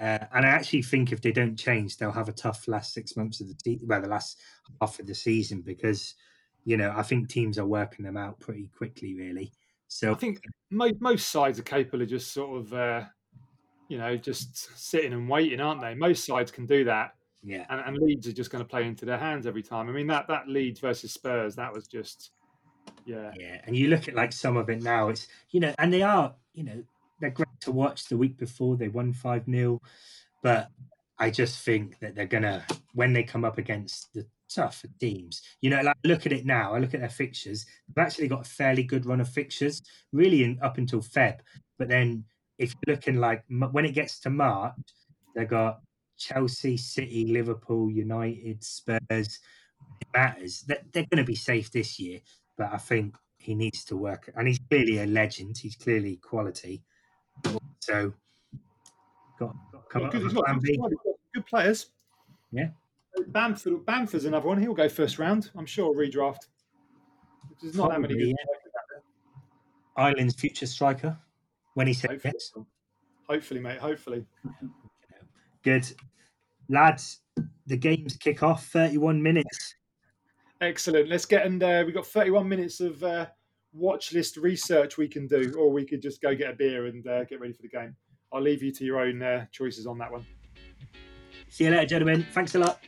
[0.01, 3.17] Uh, and I actually think if they don't change, they'll have a tough last six
[3.17, 4.39] months of the season, well, the last
[4.81, 6.15] half of the season, because
[6.65, 9.53] you know I think teams are working them out pretty quickly, really.
[9.89, 13.03] So I think most most sides are capable of just sort of, uh,
[13.89, 15.95] you know, just sitting and waiting, aren't they?
[15.95, 19.05] Most sides can do that, yeah, and, and Leeds are just going to play into
[19.05, 19.89] their hands every time.
[19.89, 22.31] I mean, that that Leeds versus Spurs, that was just,
[23.05, 23.61] yeah, yeah.
[23.65, 26.35] And you look at like some of it now, it's you know, and they are,
[26.55, 26.83] you know,
[27.21, 28.07] they're great to watch.
[28.07, 29.81] The week before they won five 0
[30.43, 30.69] but
[31.19, 32.65] I just think that they're gonna
[32.95, 35.43] when they come up against the tougher teams.
[35.61, 36.75] You know, like look at it now.
[36.75, 37.67] I look at their fixtures.
[37.89, 41.39] They've actually got a fairly good run of fixtures, really, in, up until Feb.
[41.79, 42.25] But then
[42.59, 44.75] if you're looking like when it gets to March,
[45.35, 45.81] they've got
[46.19, 49.01] Chelsea, City, Liverpool, United, Spurs.
[49.11, 50.63] It matters.
[50.67, 52.21] They're, they're going to be safe this year,
[52.61, 54.31] but I think he needs to work.
[54.37, 55.57] And he's clearly a legend.
[55.57, 56.83] He's clearly quality.
[57.79, 58.13] So
[59.39, 60.75] got, got come good, he's got good, B.
[60.75, 61.87] squad, he's got good players.
[62.53, 62.69] Yeah.
[63.29, 64.61] Bamford, Bamford's another one.
[64.61, 65.95] He'll go first round, I'm sure.
[65.95, 66.49] Redraft.
[67.49, 68.13] Which is not that many.
[68.13, 68.35] Good yeah.
[69.97, 71.17] Ireland's future striker
[71.75, 72.35] when he said Hopefully.
[72.35, 72.53] yes.
[73.27, 73.79] Hopefully, mate.
[73.79, 74.27] Hopefully.
[75.63, 75.87] Good.
[76.69, 77.21] Lads,
[77.67, 79.77] the games kick off 31 minutes.
[80.61, 81.09] Excellent.
[81.09, 81.87] Let's get in there.
[81.87, 83.27] We've got 31 minutes of uh,
[83.73, 87.07] watch list research we can do, or we could just go get a beer and
[87.07, 87.97] uh, get ready for the game.
[88.33, 90.27] I'll leave you to your own uh, choices on that one.
[91.49, 92.27] See you later, gentlemen.
[92.33, 92.81] Thanks a lot.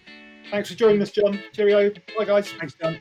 [0.50, 1.40] Thanks for joining us, John.
[1.52, 1.90] Cheerio.
[2.16, 2.52] Bye, guys.
[2.52, 3.00] Thanks, John.